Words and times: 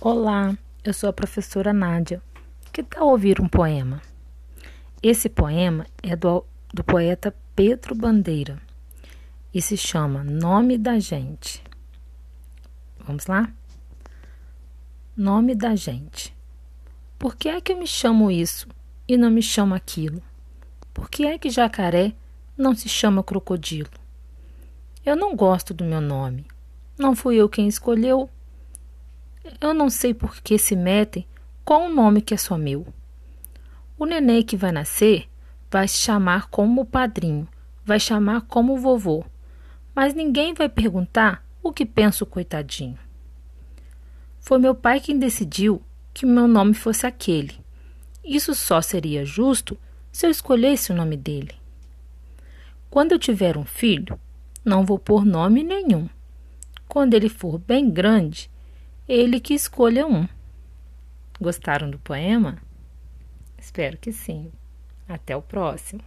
Olá, 0.00 0.56
eu 0.84 0.94
sou 0.94 1.10
a 1.10 1.12
professora 1.12 1.72
Nádia. 1.72 2.22
Que 2.72 2.84
tal 2.84 3.08
ouvir 3.08 3.40
um 3.40 3.48
poema? 3.48 4.00
Esse 5.02 5.28
poema 5.28 5.86
é 6.00 6.14
do, 6.14 6.44
do 6.72 6.84
poeta 6.84 7.34
Pedro 7.56 7.96
Bandeira 7.96 8.62
e 9.52 9.60
se 9.60 9.76
chama 9.76 10.22
Nome 10.22 10.78
da 10.78 11.00
Gente. 11.00 11.60
Vamos 13.04 13.26
lá? 13.26 13.52
Nome 15.16 15.56
da 15.56 15.74
gente. 15.74 16.32
Por 17.18 17.34
que 17.34 17.48
é 17.48 17.60
que 17.60 17.72
eu 17.72 17.76
me 17.76 17.86
chamo 17.88 18.30
isso 18.30 18.68
e 19.08 19.16
não 19.16 19.30
me 19.32 19.42
chamo 19.42 19.74
aquilo? 19.74 20.22
Por 20.94 21.10
que 21.10 21.26
é 21.26 21.36
que 21.36 21.50
jacaré 21.50 22.14
não 22.56 22.72
se 22.72 22.88
chama 22.88 23.24
crocodilo? 23.24 23.90
Eu 25.04 25.16
não 25.16 25.34
gosto 25.34 25.74
do 25.74 25.82
meu 25.82 26.00
nome. 26.00 26.46
Não 26.96 27.16
fui 27.16 27.34
eu 27.34 27.48
quem 27.48 27.66
escolheu 27.66 28.30
eu 29.60 29.74
não 29.74 29.90
sei 29.90 30.14
por 30.14 30.40
que 30.40 30.58
se 30.58 30.74
metem 30.74 31.26
com 31.64 31.86
um 31.86 31.94
nome 31.94 32.22
que 32.22 32.34
é 32.34 32.36
só 32.36 32.56
meu. 32.56 32.86
O 33.98 34.06
neném 34.06 34.42
que 34.42 34.56
vai 34.56 34.72
nascer 34.72 35.28
vai 35.70 35.86
se 35.86 35.98
chamar 35.98 36.48
como 36.48 36.82
o 36.82 36.86
padrinho, 36.86 37.48
vai 37.84 38.00
chamar 38.00 38.42
como 38.42 38.74
o 38.74 38.78
vovô, 38.78 39.24
mas 39.94 40.14
ninguém 40.14 40.54
vai 40.54 40.68
perguntar 40.68 41.44
o 41.62 41.72
que 41.72 41.84
pensa 41.84 42.24
o 42.24 42.26
coitadinho. 42.26 42.98
Foi 44.40 44.58
meu 44.58 44.74
pai 44.74 45.00
quem 45.00 45.18
decidiu 45.18 45.82
que 46.14 46.24
meu 46.24 46.48
nome 46.48 46.74
fosse 46.74 47.06
aquele. 47.06 47.54
Isso 48.24 48.54
só 48.54 48.80
seria 48.80 49.24
justo 49.24 49.76
se 50.10 50.26
eu 50.26 50.30
escolhesse 50.30 50.92
o 50.92 50.94
nome 50.94 51.16
dele. 51.16 51.54
Quando 52.90 53.12
eu 53.12 53.18
tiver 53.18 53.56
um 53.56 53.64
filho, 53.64 54.18
não 54.64 54.84
vou 54.84 54.98
pôr 54.98 55.24
nome 55.24 55.62
nenhum. 55.62 56.08
Quando 56.88 57.14
ele 57.14 57.28
for 57.28 57.58
bem 57.58 57.90
grande, 57.90 58.50
ele 59.08 59.40
que 59.40 59.54
escolha 59.54 60.06
um. 60.06 60.28
Gostaram 61.40 61.90
do 61.90 61.98
poema? 61.98 62.58
Espero 63.56 63.96
que 63.96 64.12
sim. 64.12 64.52
Até 65.08 65.34
o 65.34 65.40
próximo. 65.40 66.02